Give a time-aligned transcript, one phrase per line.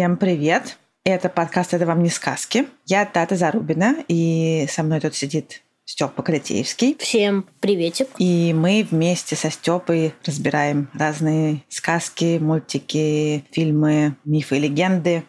[0.00, 0.78] Всем привет!
[1.04, 2.66] Это подкаст «Это вам не сказки».
[2.86, 6.96] Я Тата Зарубина, и со мной тут сидит Степа Калитеевский.
[6.98, 8.08] Всем приветик.
[8.16, 15.22] И мы вместе со Степой разбираем разные сказки, мультики, фильмы, мифы и легенды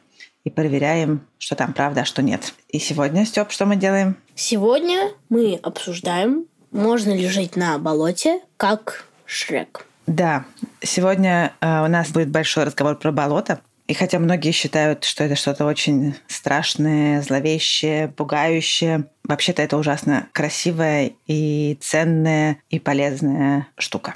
[0.45, 2.53] и проверяем, что там правда, а что нет.
[2.69, 4.15] И сегодня, Степ, что мы делаем?
[4.35, 9.85] Сегодня мы обсуждаем, можно ли жить на болоте, как Шрек.
[10.07, 10.45] Да,
[10.81, 13.59] сегодня э, у нас будет большой разговор про болото.
[13.91, 21.11] И хотя многие считают, что это что-то очень страшное, зловещее, пугающее, вообще-то это ужасно красивая
[21.27, 24.13] и ценная и полезная штука.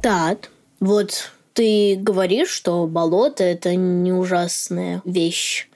[0.00, 0.48] Так,
[0.78, 5.66] вот ты говоришь, что болото это не ужасная вещь.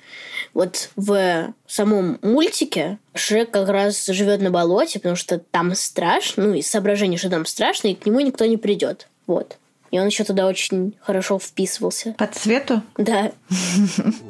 [0.54, 6.54] Вот в самом мультике Шрек как раз живет на болоте, потому что там страшно, ну
[6.54, 9.08] и соображение, что там страшно, и к нему никто не придет.
[9.26, 9.58] Вот.
[9.92, 12.14] И он еще туда очень хорошо вписывался.
[12.18, 12.82] По цвету?
[12.96, 13.30] Да.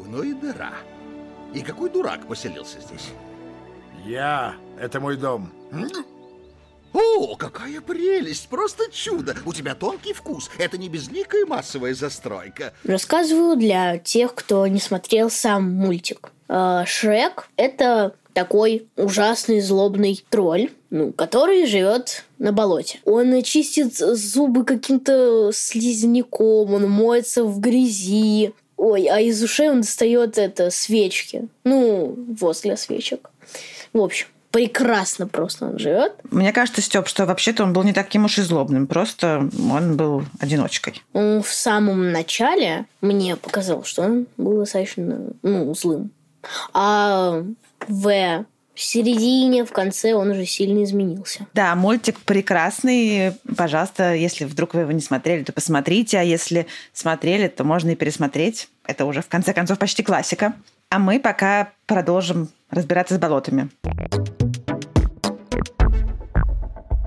[0.09, 0.75] Ну и дыра.
[1.55, 3.11] И какой дурак поселился здесь?
[4.05, 4.57] Я.
[4.79, 5.51] Это мой дом.
[6.93, 8.49] О, какая прелесть!
[8.49, 9.35] Просто чудо!
[9.47, 10.51] У тебя тонкий вкус.
[10.59, 12.75] Это не безликая массовая застройка.
[12.85, 16.33] Рассказываю для тех, кто не смотрел сам мультик.
[16.49, 23.01] Э, Шрек– это такой ужасный злобный тролль, ну, который живет на болоте.
[23.07, 28.53] Он чистит зубы каким-то слизняком, он моется в грязи.
[28.77, 31.49] Ой, а из ушей он достает это свечки.
[31.65, 33.31] Ну, воз для свечек.
[33.95, 36.13] В общем, прекрасно просто он живет.
[36.31, 40.25] Мне кажется, Степ, что вообще-то он был не таким уж и злобным, просто он был
[40.41, 41.03] одиночкой.
[41.15, 46.11] Ну, В самом начале мне показалось, что он был достаточно ну, злым.
[46.75, 47.43] А
[47.89, 48.45] в
[48.85, 51.47] середине, в конце он уже сильно изменился.
[51.55, 53.33] Да, мультик прекрасный.
[53.57, 56.19] Пожалуйста, если вдруг вы его не смотрели, то посмотрите.
[56.19, 58.69] А если смотрели, то можно и пересмотреть.
[58.87, 60.55] Это уже, в конце концов, почти классика.
[60.91, 63.71] А мы пока продолжим разбираться с болотами.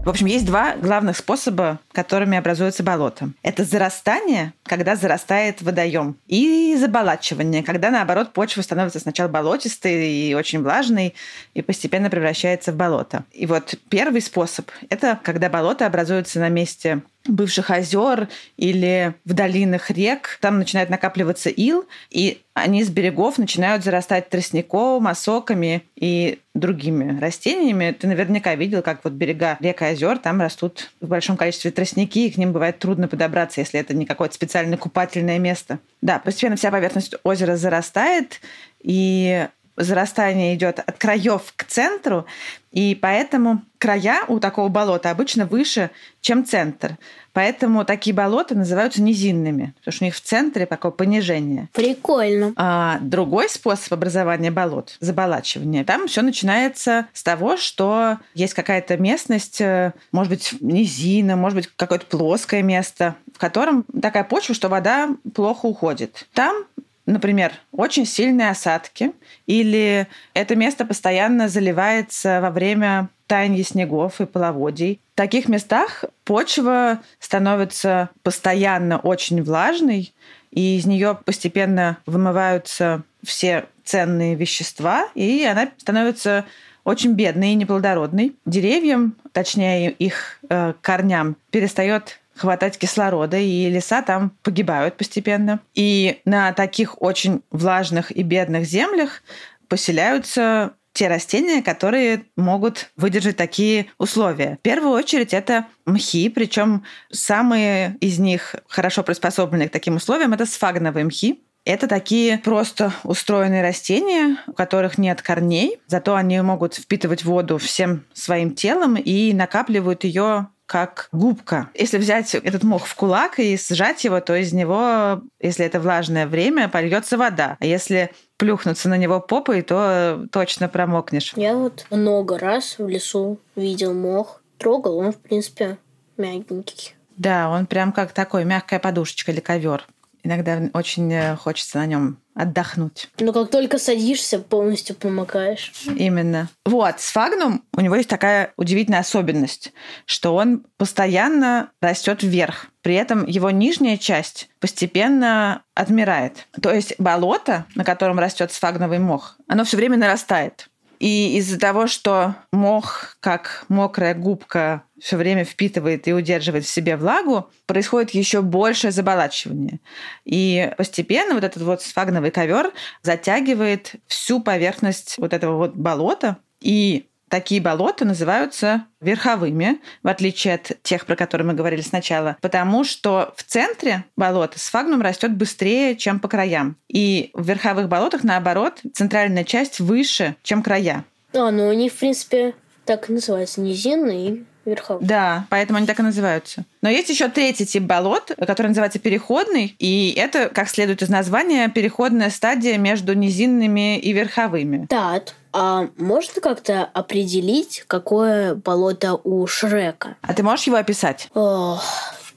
[0.05, 3.31] В общем, есть два главных способа, которыми образуется болото.
[3.41, 10.61] Это зарастание, когда зарастает водоем, и заболачивание, когда, наоборот, почва становится сначала болотистой и очень
[10.61, 11.15] влажной,
[11.55, 13.23] и постепенно превращается в болото.
[13.31, 19.91] И вот первый способ– это когда болото образуется на месте бывших озер или в долинах
[19.91, 20.37] рек.
[20.41, 27.95] Там начинает накапливаться ил, и они с берегов начинают зарастать тростником, осоками и другими растениями.
[27.99, 32.19] Ты наверняка видел, как вот берега рек и озер, там растут в большом количестве тростники,
[32.19, 35.79] и к ним бывает трудно подобраться, если это не какое-то специальное купательное место.
[36.01, 38.39] Да, постепенно вся поверхность озера зарастает,
[38.81, 39.47] и
[39.77, 42.25] зарастание идет от краев к центру,
[42.71, 46.97] и поэтому края у такого болота обычно выше, чем центр.
[47.31, 51.69] Поэтому такие болота называются низинными, потому что у них в центре такое понижение.
[51.73, 52.53] Прикольно.
[52.55, 59.61] А другой способ образования болот, заболачивания, там все начинается с того, что есть какая-то местность,
[59.61, 65.09] э, может быть, низина, может быть, какое-то плоское место, в котором такая почва, что вода
[65.33, 66.27] плохо уходит.
[66.33, 66.65] Там
[67.05, 69.11] например, очень сильные осадки,
[69.45, 74.99] или это место постоянно заливается во время таяния снегов и половодий.
[75.13, 80.13] В таких местах почва становится постоянно очень влажной,
[80.51, 86.45] и из нее постепенно вымываются все ценные вещества, и она становится
[86.83, 88.35] очень бедной и неплодородной.
[88.45, 95.59] Деревьям, точнее их э, корням, перестает хватать кислорода, и леса там погибают постепенно.
[95.73, 99.23] И на таких очень влажных и бедных землях
[99.67, 104.57] поселяются те растения, которые могут выдержать такие условия.
[104.59, 110.45] В первую очередь это мхи, причем самые из них хорошо приспособленные к таким условиям это
[110.45, 111.41] сфагновые мхи.
[111.65, 118.05] Это такие просто устроенные растения, у которых нет корней, зато они могут впитывать воду всем
[118.13, 121.69] своим телом и накапливают ее как губка.
[121.73, 126.27] Если взять этот мох в кулак и сжать его, то из него, если это влажное
[126.27, 127.57] время, польется вода.
[127.59, 131.33] А если плюхнуться на него попой, то точно промокнешь.
[131.35, 134.41] Я вот много раз в лесу видел мох.
[134.57, 135.77] Трогал, он, в принципе,
[136.17, 136.95] мягенький.
[137.17, 139.87] Да, он прям как такой мягкая подушечка или ковер.
[140.25, 143.09] Иногда очень э, хочется на нем отдохнуть.
[143.19, 145.71] Но как только садишься, полностью помыкаешь.
[145.95, 146.49] Именно.
[146.65, 149.71] Вот, сфагнум, у него есть такая удивительная особенность,
[150.07, 152.71] что он постоянно растет вверх.
[152.81, 156.47] При этом его нижняя часть постепенно отмирает.
[156.59, 160.69] То есть болото, на котором растет сфагновый мох, оно все время нарастает.
[160.99, 166.97] И из-за того, что мох, как мокрая губка, все время впитывает и удерживает в себе
[166.97, 169.79] влагу, происходит еще большее заболачивание.
[170.23, 172.73] И постепенно вот этот вот сфагновый ковер
[173.03, 176.37] затягивает всю поверхность вот этого вот болота.
[176.59, 182.83] И такие болота называются верховыми, в отличие от тех, про которые мы говорили сначала, потому
[182.83, 186.77] что в центре болота сфагнум растет быстрее, чем по краям.
[186.87, 191.05] И в верховых болотах, наоборот, центральная часть выше, чем края.
[191.31, 192.55] А, ну они, в принципе,
[192.85, 195.07] так и называются, низинные и верховые.
[195.07, 196.65] Да, поэтому они так и называются.
[196.81, 201.69] Но есть еще третий тип болот, который называется переходный, и это, как следует из названия,
[201.69, 204.85] переходная стадия между низинными и верховыми.
[204.87, 210.17] Так, а можно как-то определить, какое болото у Шрека?
[210.21, 211.29] А ты можешь его описать?
[211.33, 211.83] Ох,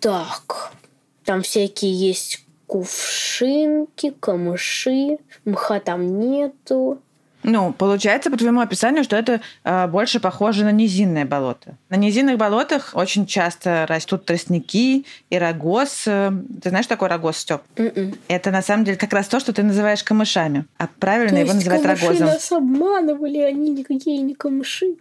[0.00, 0.72] так,
[1.24, 7.00] там всякие есть кувшинки, камыши, мха там нету.
[7.44, 11.76] Ну, получается, по твоему описанию, что это э, больше похоже на низинное болото.
[11.88, 16.05] На низинных болотах очень часто растут тростники и рогоз.
[16.06, 16.32] Э,
[16.62, 17.62] Ты знаешь, что такое рогоз, Степ?
[17.76, 18.14] М-м.
[18.26, 20.64] Это на самом деле как раз то, что ты называешь камышами.
[20.79, 22.26] А правильно То его камыши рогозом.
[22.26, 24.96] нас обманывали, они никакие не камыши.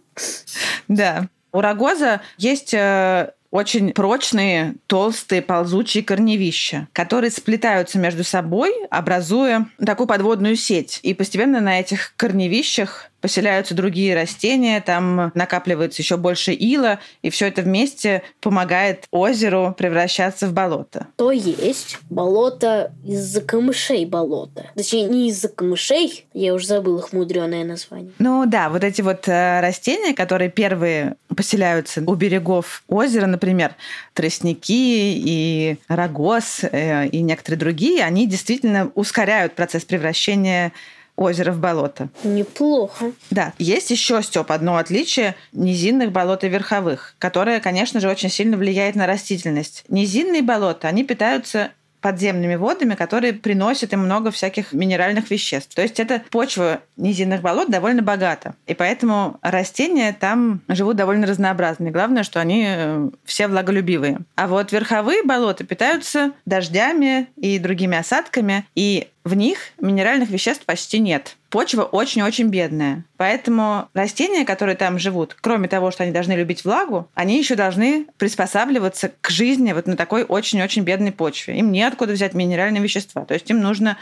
[0.86, 1.26] Да.
[1.52, 10.06] У рогоза есть э, очень прочные, толстые, ползучие корневища, которые сплетаются между собой, образуя такую
[10.06, 11.00] подводную сеть.
[11.02, 17.48] И постепенно на этих корневищах поселяются другие растения, там накапливается еще больше ила, и все
[17.48, 21.08] это вместе помогает озеру превращаться в болото.
[21.16, 24.70] То есть болото из-за камышей болото.
[24.74, 28.12] Точнее, не из-за камышей, я уже забыл их мудреное название.
[28.18, 33.74] Ну да, вот эти вот э, растения, которые первые поселяются у берегов озера, например,
[34.14, 40.72] тростники и рогоз э, и некоторые другие, они действительно ускоряют процесс превращения
[41.18, 42.08] озера в болото.
[42.22, 43.12] Неплохо.
[43.30, 48.56] Да, есть еще, Степ, одно отличие низинных болот и верховых, которое, конечно же, очень сильно
[48.56, 49.84] влияет на растительность.
[49.88, 55.74] Низинные болота, они питаются подземными водами, которые приносят им много всяких минеральных веществ.
[55.74, 58.54] То есть это почва низинных болот довольно богата.
[58.66, 61.90] И поэтому растения там живут довольно разнообразные.
[61.90, 64.18] Главное, что они э, все влаголюбивые.
[64.36, 70.98] А вот верховые болота питаются дождями и другими осадками, и в них минеральных веществ почти
[70.98, 71.36] нет.
[71.50, 73.04] Почва очень-очень бедная.
[73.16, 78.06] Поэтому растения, которые там живут, кроме того, что они должны любить влагу, они еще должны
[78.16, 81.58] приспосабливаться к жизни вот на такой очень-очень бедной почве.
[81.58, 83.24] Им неоткуда взять минеральные вещества.
[83.24, 83.98] То есть им нужно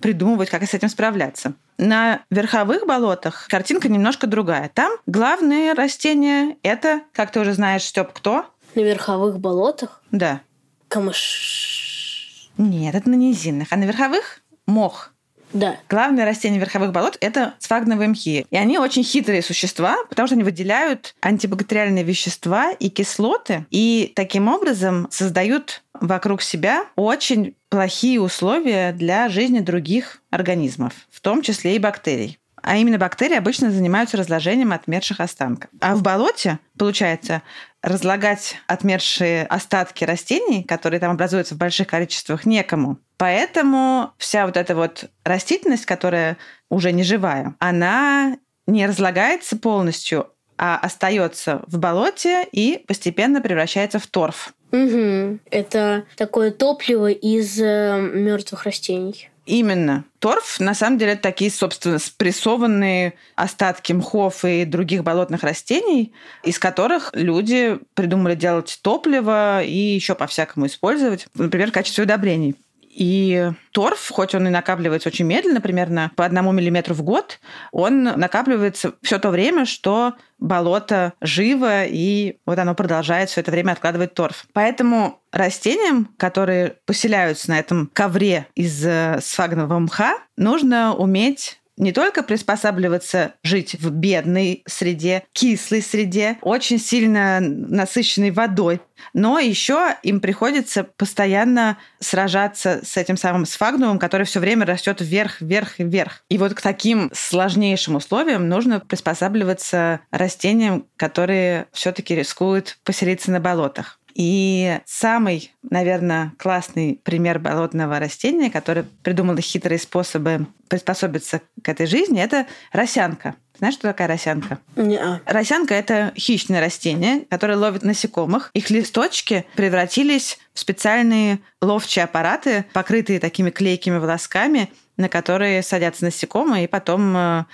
[0.00, 1.54] придумывать, как с этим справляться.
[1.76, 4.70] На верховых болотах картинка немножко другая.
[4.72, 8.46] Там главные растения— это, как ты уже знаешь, Степ, кто?
[8.74, 10.40] На верховых болотах Да.
[10.88, 12.50] камыш...
[12.58, 13.68] Нет, это на низинных.
[13.72, 15.12] А на верховых— мох.
[15.52, 15.76] Да.
[15.88, 18.46] Главное растение верховых болот– это сфагновые мхи.
[18.50, 24.48] И они очень хитрые существа, потому что они выделяют антибактериальные вещества и кислоты, и таким
[24.48, 31.78] образом создают вокруг себя очень плохие условия для жизни других организмов, в том числе и
[31.78, 32.38] бактерий.
[32.62, 35.70] А именно бактерии обычно занимаются разложением отмерших останков.
[35.80, 37.42] А в болоте, получается,
[37.82, 42.98] разлагать отмершие остатки растений, которые там образуются в больших количествах, некому.
[43.16, 46.38] Поэтому вся вот эта вот растительность, которая
[46.70, 54.06] уже не живая, она не разлагается полностью, а остается в болоте и постепенно превращается в
[54.06, 54.52] торф.
[54.72, 55.38] Угу.
[55.50, 59.30] Это такое топливо из мертвых растений.
[59.48, 60.04] Именно.
[60.18, 66.12] Торф, на самом деле, это такие, собственно, спрессованные остатки мхов и других болотных растений,
[66.44, 72.56] из которых люди придумали делать топливо и еще по-всякому использовать, например, в качестве удобрений.
[72.90, 77.38] И торф, хоть он и накапливается очень медленно, примерно по одному миллиметру в год,
[77.70, 83.72] он накапливается все то время, что болото живо, и вот оно продолжает все это время
[83.72, 84.46] откладывать торф.
[84.52, 92.22] Поэтому растениям, которые поселяются на этом ковре из э, сфагнового мха, нужно уметь не только
[92.22, 98.80] приспосабливаться жить в бедной среде, кислой среде, очень сильно насыщенной водой,
[99.12, 105.40] но еще им приходится постоянно сражаться с этим самым сфагнумом, который все время растет вверх,
[105.40, 106.24] вверх и вверх.
[106.28, 113.98] И вот к таким сложнейшим условиям нужно приспосабливаться растениям, которые все-таки рискуют поселиться на болотах.
[114.18, 122.20] И самый, наверное, классный пример болотного растения, который придумала хитрые способы приспособиться к этой жизни,
[122.20, 123.36] это росянка.
[123.58, 124.58] Знаешь, что такая росянка?
[124.74, 125.20] Не-а.
[125.24, 128.50] Росянка– это хищное растение, которое ловит насекомых.
[128.54, 136.64] Их листочки превратились в специальные ловчие аппараты, покрытые такими клейкими волосками, на которые садятся насекомые,
[136.64, 137.44] и потом э,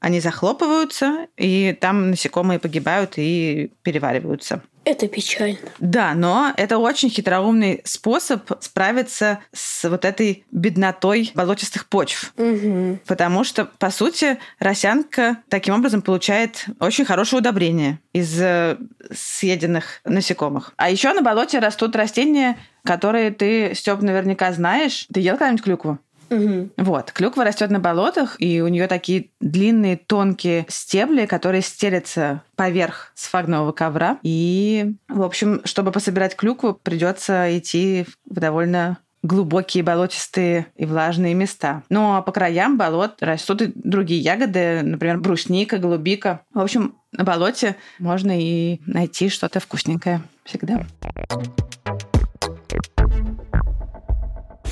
[0.00, 4.62] они захлопываются, и там насекомые погибают и перевариваются.
[4.84, 5.70] Это печально.
[5.78, 12.32] Да, но это очень хитроумный способ справиться с вот этой беднотой болотистых почв.
[12.36, 13.00] Угу.
[13.06, 18.76] Потому что, по сути, росянка таким образом получает очень хорошее удобрение из э,
[19.12, 20.72] съеденных насекомых.
[20.76, 25.06] А еще на болоте растут растения, которые ты, Степ, наверняка знаешь.
[25.12, 25.98] Ты ел когда-нибудь клюкву?
[26.30, 26.70] Угу.
[26.78, 33.12] Вот, клюква растет на болотах, и у нее такие длинные тонкие стебли, которые стелятся поверх
[33.14, 34.18] сфагнового ковра.
[34.22, 41.82] И, в общем, чтобы пособирать клюкву, придется идти в довольно глубокие болотистые и влажные места.
[41.88, 46.42] Ну а по краям болот растут и другие ягоды, например, брусника, голубика.
[46.52, 50.84] В общем, на болоте можно и найти что-то вкусненькое всегда.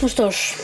[0.02, 0.54] Ну что ж,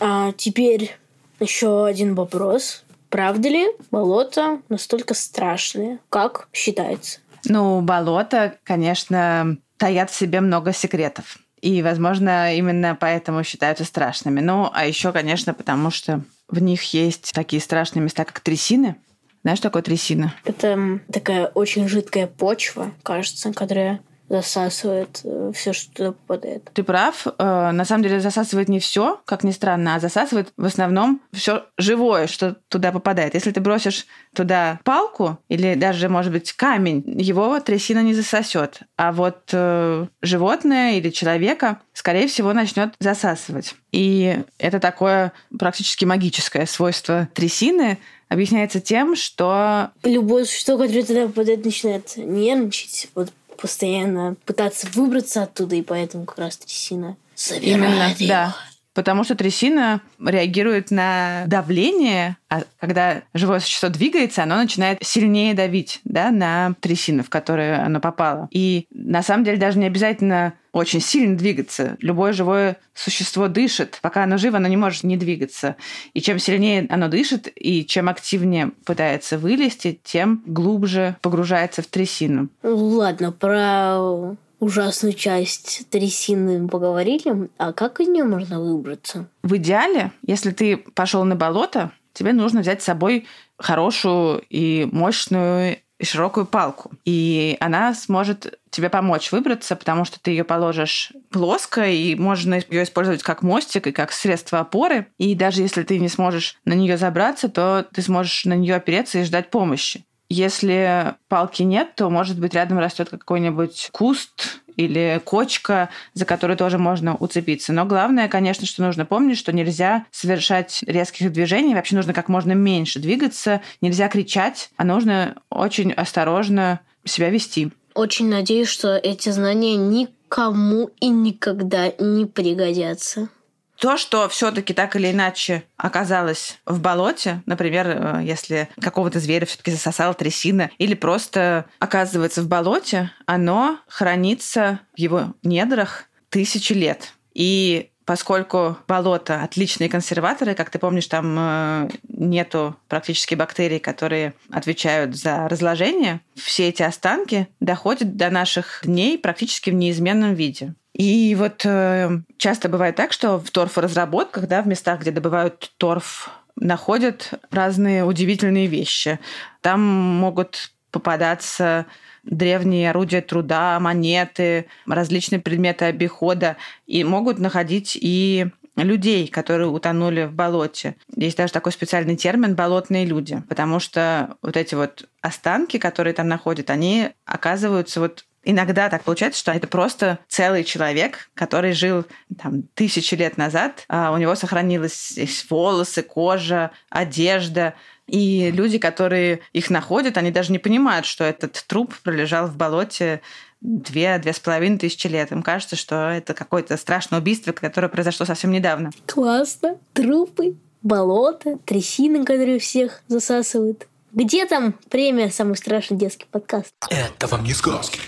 [0.00, 0.96] а теперь
[1.40, 2.84] еще один вопрос.
[3.10, 7.20] Правда ли болото настолько страшное, как считается?
[7.44, 11.38] Ну, болото, конечно, таят в себе много секретов.
[11.60, 14.40] И, возможно, именно поэтому считаются страшными.
[14.40, 18.96] Ну, а еще, конечно, потому что в них есть такие страшные места, как трясины.
[19.42, 20.34] Знаешь, что такое трясина?
[20.44, 25.22] Это такая очень жидкая почва, кажется, которая засасывает
[25.54, 26.70] все, что туда попадает.
[26.74, 27.26] Ты прав.
[27.38, 31.64] Э, На самом деле засасывает не все, как ни странно, а засасывает в основном все
[31.76, 33.34] живое, что туда попадает.
[33.34, 38.80] Если ты бросишь туда палку или даже, может быть, камень, его трясина не засосет.
[38.96, 43.74] А вот э, животное или человека, скорее всего, начнет засасывать.
[43.92, 51.64] И это такое практически магическое свойство трясины объясняется тем, что Любое существо, которое туда попадает,
[51.64, 57.16] начинает нервничать, вот постоянно пытаться выбраться оттуда, и поэтому как раз трясина
[57.60, 58.28] Именно, забирает его.
[58.28, 58.56] да.
[58.98, 66.00] Потому что трясина реагирует на давление, а когда живое существо двигается, оно начинает сильнее давить
[66.02, 68.48] да, на трясину, в которую оно попало.
[68.50, 71.96] И на самом деле даже не обязательно очень сильно двигаться.
[72.00, 74.00] Любое живое существо дышит.
[74.02, 75.76] Пока оно живо, оно не может не двигаться.
[76.12, 82.48] И чем сильнее оно дышит, и чем активнее пытается вылезти, тем глубже погружается в трясину.
[82.64, 87.48] Ну, Ладно, про ужасную часть трясины поговорили.
[87.58, 89.28] А как из нее можно выбраться?
[89.42, 93.26] В идеале, если ты пошел на болото, тебе нужно взять с собой
[93.58, 96.92] хорошую и мощную и широкую палку.
[97.04, 102.84] И она сможет тебе помочь выбраться, потому что ты ее положишь плоско, и можно ее
[102.84, 105.08] использовать как мостик и как средство опоры.
[105.18, 109.18] И даже если ты не сможешь на нее забраться, то ты сможешь на нее опереться
[109.18, 110.04] и ждать помощи.
[110.30, 116.78] Если палки нет, то, может быть, рядом растет какой-нибудь куст или кочка, за которую тоже
[116.78, 117.72] можно уцепиться.
[117.72, 122.52] Но главное, конечно, что нужно помнить, что нельзя совершать резких движений, вообще нужно как можно
[122.52, 127.72] меньше двигаться, нельзя кричать, а нужно очень осторожно себя вести.
[127.94, 133.30] Очень надеюсь, что эти знания никому и никогда не пригодятся.
[133.78, 139.70] То, что все-таки так или иначе оказалось в болоте, например, э, если какого-то зверя все-таки
[139.70, 147.12] засосала трясина, или просто оказывается в болоте, оно хранится в его недрах тысячи лет.
[147.34, 155.14] И поскольку болото отличные консерваторы, как ты помнишь, там э, нету практически бактерий, которые отвечают
[155.14, 160.74] за разложение, все эти останки доходят до наших дней практически в неизменном виде.
[160.98, 166.28] И вот э, часто бывает так, что в торфоразработках, да, в местах, где добывают торф,
[166.56, 169.20] находят разные удивительные вещи.
[169.60, 171.86] Там могут попадаться
[172.24, 180.32] древние орудия труда, монеты, различные предметы обихода, и могут находить и людей, которые утонули в
[180.32, 180.96] болоте.
[181.14, 186.26] Есть даже такой специальный термин «болотные люди», потому что вот эти вот останки, которые там
[186.28, 192.06] находят, они оказываются вот Иногда так получается, что это просто целый человек, который жил
[192.40, 197.74] там тысячи лет назад, а у него сохранились волосы, кожа, одежда.
[198.06, 203.20] И люди, которые их находят, они даже не понимают, что этот труп пролежал в болоте
[203.60, 205.30] две, две с половиной тысячи лет.
[205.30, 208.92] Им кажется, что это какое-то страшное убийство, которое произошло совсем недавно.
[209.04, 209.76] Классно.
[209.92, 213.86] Трупы, болото, трясины, которые всех засасывают.
[214.12, 216.72] Где там премия «Самый страшный детский подкаст»?
[216.88, 218.00] Это вам не сказки.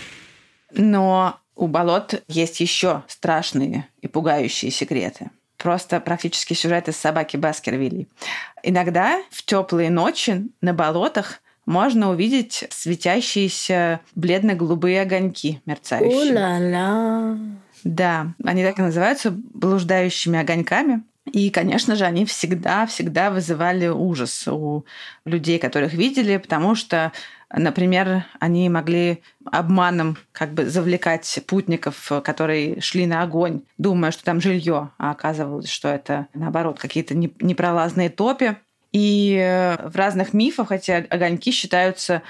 [0.73, 5.29] Но у болот есть еще страшные и пугающие секреты.
[5.57, 8.07] Просто практически сюжет из собаки Баскервилей.
[8.63, 16.33] Иногда в теплые ночи на болотах можно увидеть светящиеся бледно-голубые огоньки мерцающие.
[16.33, 17.37] Ула-ла.
[17.83, 21.03] Да, они так и называются блуждающими огоньками.
[21.25, 24.85] И, конечно же, они всегда-всегда вызывали ужас у
[25.23, 27.11] людей, которых видели, потому что,
[27.53, 34.41] например, они могли обманом как бы завлекать путников, которые шли на огонь, думая, что там
[34.41, 38.57] жилье, а оказывалось, что это, наоборот, какие-то не- непролазные топи.
[38.91, 42.23] И э, в разных мифах эти огоньки считаются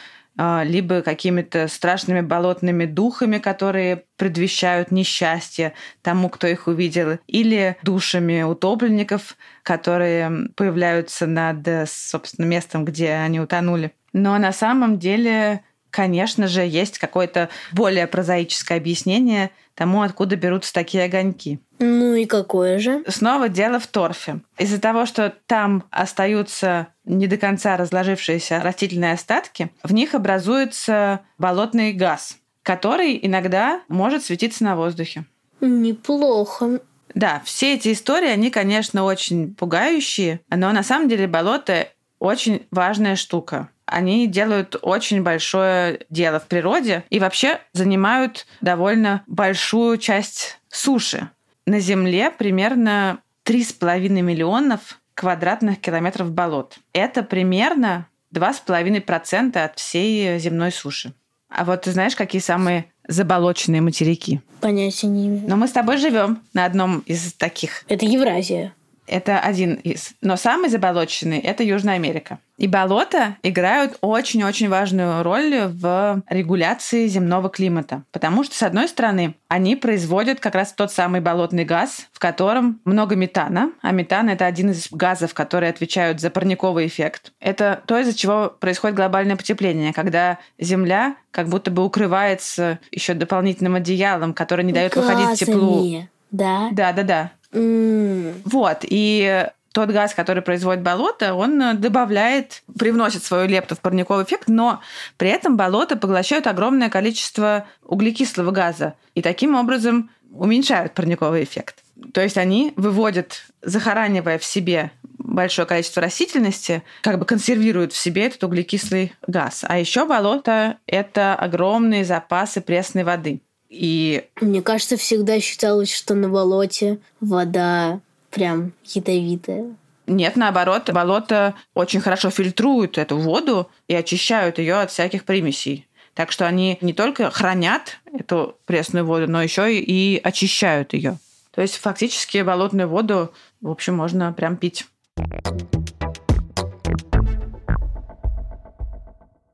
[0.63, 9.35] либо какими-то страшными болотными духами, которые предвещают несчастье тому, кто их увидел, или душами утопленников,
[9.63, 13.91] которые появляются над, э, собственно, местом, где они утонули.
[14.13, 21.03] Но на самом деле, конечно же, есть какое-то более прозаическое объяснение тому, откуда берутся такие
[21.03, 21.59] огоньки.
[21.79, 23.03] Ну и какое же?
[23.07, 24.41] Снова дело в торфе.
[24.57, 31.93] Из-за того, что там остаются не до конца разложившиеся растительные остатки, в них образуется болотный
[31.93, 35.25] газ, который иногда может светиться на воздухе.
[35.59, 36.79] Неплохо.
[37.13, 41.87] Да, все эти истории, они, конечно, очень пугающие, но на самом деле болото
[42.19, 43.69] очень важная штука.
[43.91, 51.29] Они делают очень большое дело в природе и вообще занимают довольно большую часть суши.
[51.65, 56.77] На Земле примерно 3,5 миллионов квадратных километров болот.
[56.93, 61.13] Это примерно 2,5% от всей земной суши.
[61.49, 64.39] А вот ты знаешь, какие самые заболоченные материки?
[64.61, 65.49] Понятия не имею.
[65.49, 67.83] Но мы с тобой живем на одном из таких.
[67.89, 68.73] Это Евразия.
[69.05, 70.13] Это один из.
[70.21, 72.39] Но самый заболоченный– это Южная Америка.
[72.61, 78.03] И болота играют очень-очень важную роль в регуляции земного климата.
[78.11, 82.79] Потому что, с одной стороны, они производят как раз тот самый болотный газ, в котором
[82.85, 83.71] много метана.
[83.81, 87.33] А метан– это один из газов, которые отвечают за парниковый эффект.
[87.39, 93.73] Это то, из-за чего происходит глобальное потепление, когда Земля как будто бы укрывается еще дополнительным
[93.73, 95.83] одеялом, которое не дает выходить теплу.
[96.29, 96.69] Да.
[96.71, 97.31] Да, да, да.
[97.53, 103.79] М, Вот, и тот газ, который производит болото, он э, добавляет, привносит свою лепту в
[103.79, 104.81] парниковый эффект, но
[105.17, 111.83] при этом болото поглощают огромное количество углекислого газа и таким образом уменьшают парниковый эффект.
[112.13, 118.25] То есть они выводят, захоранивая в себе большое количество растительности, как бы консервируют в себе
[118.25, 119.63] этот углекислый газ.
[119.67, 123.41] А еще болото– это огромные запасы пресной воды.
[123.69, 129.75] И Мне кажется, всегда считалось, что на болоте вода прям ядовитая.
[130.07, 135.87] Нет, наоборот, болото очень хорошо фильтруют эту воду и очищают ее от всяких примесей.
[136.15, 141.17] Так что они не только хранят эту пресную воду, но еще и очищают ее.
[141.51, 144.85] То есть фактически болотную воду, в общем, можно прям пить.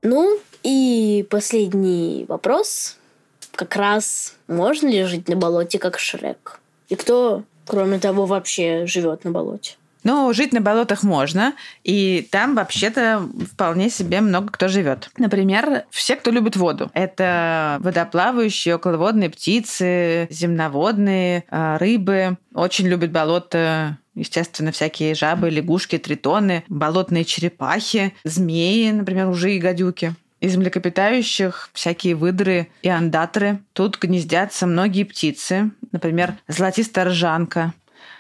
[0.02, 2.98] Ну, и последний вопрос.
[3.52, 6.60] Как раз, можно ли жить на болоте, как Шрек?
[6.90, 9.76] И кто, кроме того, вообще живет на болоте?
[10.04, 11.54] Но жить на болотах можно,
[11.84, 15.10] и там вообще-то вполне себе много кто живет.
[15.18, 16.90] Например, все, кто любит воду.
[16.94, 22.38] Это водоплавающие, околоводные птицы, земноводные, а, рыбы.
[22.54, 30.16] Очень любят болото Естественно, всякие жабы, лягушки, тритоны, болотные черепахи, змеи, например, ужи и гадюки.
[30.40, 33.60] Из млекопитающих всякие выдры и андаторы.
[33.74, 37.74] Тут гнездятся многие птицы, например, золотистая ржанка,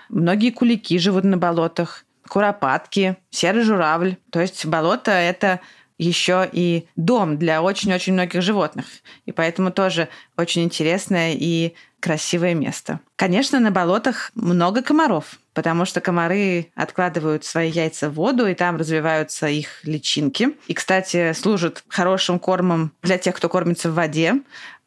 [0.09, 4.17] Многие кулики живут на болотах, куропатки, серый журавль.
[4.31, 5.59] То есть болото– это
[5.97, 8.85] еще и дом для очень-очень многих животных.
[9.25, 12.99] И поэтому тоже очень интересное и красивое место.
[13.15, 18.77] Конечно, на болотах много комаров, потому что комары откладывают свои яйца в воду, и там
[18.77, 20.55] развиваются их личинки.
[20.67, 24.35] И, кстати, служат хорошим кормом для тех, кто кормится в воде.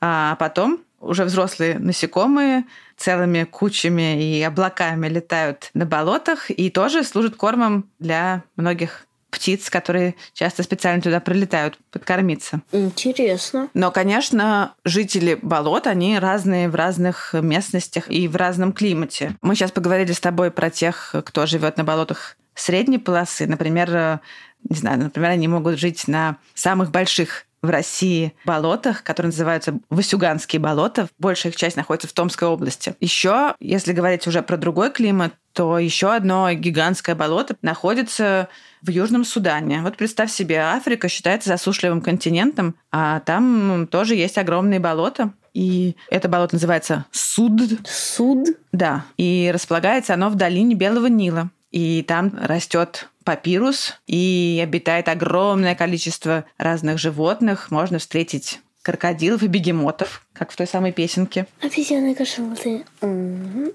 [0.01, 2.64] А потом уже взрослые насекомые
[2.96, 10.14] целыми кучами и облаками летают на болотах и тоже служат кормом для многих птиц, которые
[10.33, 12.61] часто специально туда прилетают подкормиться.
[12.73, 13.69] Интересно.
[13.75, 19.37] Но, конечно, жители болот, они разные в разных местностях и в разном климате.
[19.43, 23.47] Мы сейчас поговорили с тобой про тех, кто живет на болотах средней полосы.
[23.47, 24.21] Например,
[24.69, 30.61] не знаю, например, они могут жить на самых больших в России болотах, которые называются Васюганские
[30.61, 31.09] болота.
[31.18, 32.94] Большая их часть находится в Томской области.
[33.01, 38.49] Еще, если говорить уже про другой климат, то еще одно гигантское болото находится
[38.83, 39.83] в Южном Судане.
[39.83, 45.33] Вот представь себе, Африка считается засушливым континентом, а там тоже есть огромные болота.
[45.53, 47.61] И это болото называется Суд.
[47.85, 48.49] Суд.
[48.73, 51.51] Да, и располагается оно в долине Белого Нила.
[51.73, 57.71] И там растет папирус, и обитает огромное количество разных животных.
[57.71, 61.47] Можно встретить крокодилов и бегемотов, как в той самой песенке.
[61.62, 62.85] Обезьяны кошелоты.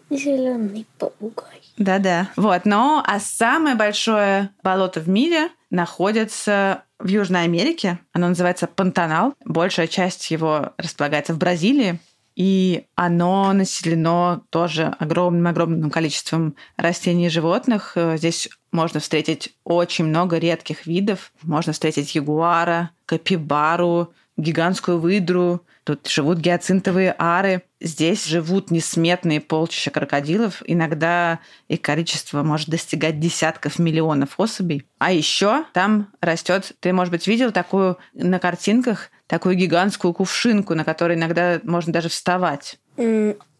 [0.09, 1.61] Зеленый попугай.
[1.77, 2.31] Да-да.
[2.35, 7.99] Вот, но а самое большое болото в мире находится в Южной Америке.
[8.11, 9.35] Оно называется Пантанал.
[9.45, 11.99] Большая часть его располагается в Бразилии.
[12.35, 17.93] И оно населено тоже огромным-огромным количеством растений и животных.
[17.95, 21.31] Э, Здесь можно встретить очень много редких видов.
[21.41, 25.61] Можно встретить ягуара, капибару, гигантскую выдру.
[25.85, 27.63] Тут живут гиацинтовые ары.
[27.79, 30.61] Здесь живут несметные полчища крокодилов.
[30.65, 34.85] Иногда их количество может достигать десятков миллионов особей.
[34.97, 40.83] А еще там растет, ты, может быть, видел такую на картинках, такую гигантскую кувшинку, на
[40.83, 42.79] которой иногда можно даже вставать.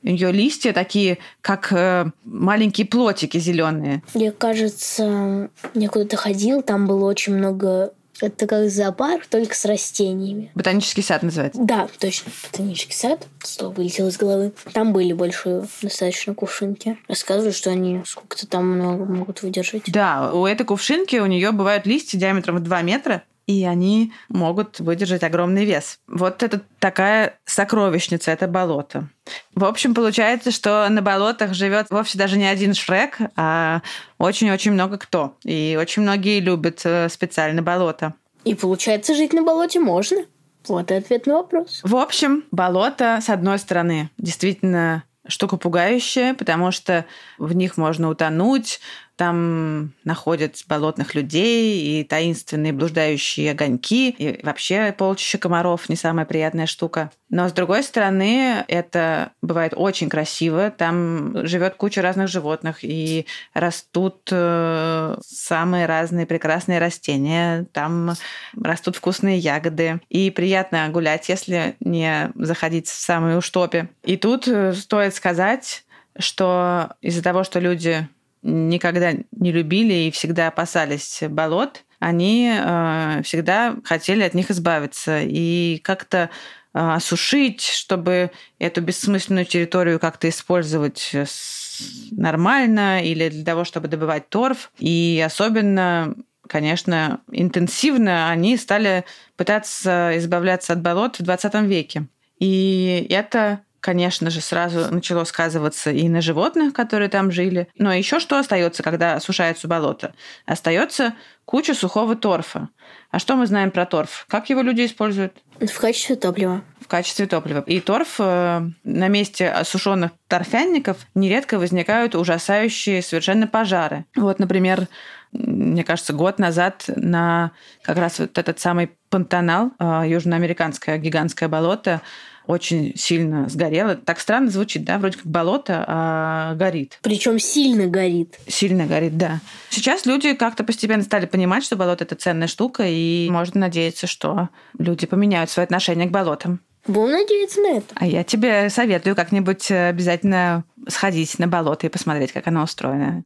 [0.05, 4.03] Ее листья такие, как э, маленькие плотики зеленые.
[4.13, 7.91] Мне кажется, я куда-то ходил, там было очень много...
[8.21, 10.49] Это как зоопарк, только с растениями.
[10.55, 11.59] Ботанический сад называется.
[11.61, 12.31] Да, точно.
[12.49, 13.27] Ботанический сад.
[13.43, 14.53] Слово вылетело из головы.
[14.71, 16.97] Там были большие достаточно кувшинки.
[17.09, 19.83] Рассказывают, что они сколько-то там много могут выдержать.
[19.87, 24.79] Да, у этой кувшинки у нее бывают листья диаметром в 2 метра, и они могут
[24.79, 25.99] выдержать огромный вес.
[26.07, 29.07] Вот это такая сокровищница, это болото.
[29.53, 33.81] В общем, получается, что на болотах живет вовсе даже не один Шрек, а
[34.17, 35.35] очень-очень много кто.
[35.43, 38.13] И очень многие любят э, специально болото.
[38.43, 40.25] И получается, жить на болоте можно.
[40.67, 41.81] Вот и ответ на вопрос.
[41.83, 47.05] В общем, болото, с одной стороны, действительно штука пугающая, потому что
[47.37, 48.79] в них можно утонуть,
[49.15, 56.65] там находят болотных людей и таинственные блуждающие огоньки, и вообще полчища комаров не самая приятная
[56.65, 57.11] штука.
[57.29, 60.71] Но с другой стороны, это бывает очень красиво.
[60.71, 67.65] Там живет куча разных животных, и растут э, самые разные прекрасные растения.
[67.73, 68.13] Там
[68.61, 70.01] растут вкусные ягоды.
[70.09, 73.89] И приятно гулять, если не заходить в самые уж топи.
[74.03, 75.83] И тут э, стоит сказать,
[76.17, 78.07] что из-за того, что люди
[78.45, 85.79] никогда не любили и всегда опасались болот, они э, всегда хотели от них избавиться и
[85.83, 86.29] как-то
[86.73, 94.29] э, осушить, чтобы эту бессмысленную территорию как-то использовать с- нормально или для того, чтобы добывать
[94.29, 94.71] торф.
[94.77, 96.15] И особенно
[96.47, 99.03] конечно, интенсивно они стали
[99.35, 102.05] пытаться избавляться от болот в 20 веке.
[102.39, 107.67] И это конечно же, сразу начало сказываться и на животных, которые там жили.
[107.77, 110.15] Но еще что остается, когда осушается болото?
[110.47, 111.13] Остается
[111.45, 112.69] куча сухого торфа.
[113.11, 114.25] А что мы знаем про торф?
[114.27, 115.33] Как его люди используют?
[115.59, 116.63] В качестве топлива.
[116.81, 117.63] В качестве топлива.
[117.67, 124.05] И торф э, на месте осушенных торфянников нередко возникают ужасающие совершенно пожары.
[124.15, 124.87] Вот, например,
[125.31, 127.51] мне кажется, год назад на
[127.83, 132.01] как раз вот этот самый Пантанал, э, южноамериканское гигантское болото,
[132.47, 133.95] очень сильно сгорело.
[133.95, 134.97] Так странно звучит, да?
[134.97, 136.99] Вроде как болото, а горит.
[137.01, 138.39] Причем сильно горит.
[138.47, 139.39] Сильно горит, да.
[139.69, 144.49] Сейчас люди как-то постепенно стали понимать, что болото это ценная штука, и можно надеяться, что
[144.77, 146.61] люди поменяют свое отношение к болотам.
[146.87, 147.95] Будем надеяться на это.
[147.95, 153.23] А я тебе советую как-нибудь обязательно сходить на болото и посмотреть, как оно устроено.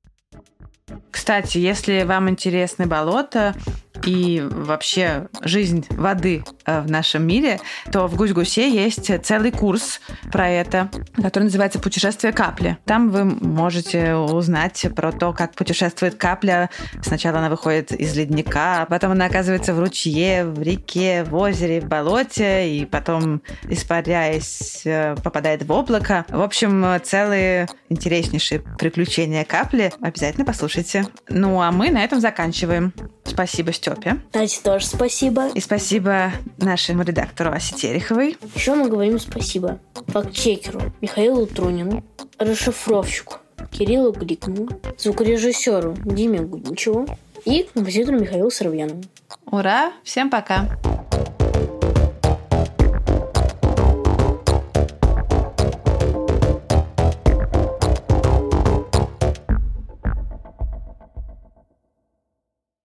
[1.11, 3.53] Кстати, если вам интересны болота
[4.05, 7.59] и вообще жизнь воды э, в нашем мире,
[7.91, 12.77] то в Гусь-Гусе есть целый курс про это, который называется «Путешествие капли».
[12.85, 16.69] Там вы можете узнать про то, как путешествует капля.
[17.01, 21.81] Сначала она выходит из ледника, а потом она оказывается в ручье, в реке, в озере,
[21.81, 26.25] в болоте, и потом, испаряясь, э, попадает в облако.
[26.29, 29.91] В общем, целые интереснейшие приключения капли.
[30.01, 31.07] Обязательно послушайте.
[31.29, 32.93] Ну, а мы на этом заканчиваем.
[33.23, 34.19] Спасибо, Степе.
[34.27, 35.49] Кстати, тоже спасибо.
[35.49, 38.37] И спасибо нашему редактору Асе Тереховой.
[38.55, 42.03] Еще мы говорим спасибо фактчекеру Михаилу Трунину,
[42.37, 43.37] расшифровщику
[43.71, 47.07] Кириллу Гликману, звукорежиссеру Диме Гудничеву
[47.45, 49.01] и композитору Михаилу Соробьянову.
[49.45, 49.91] Ура!
[50.03, 50.67] Всем пока!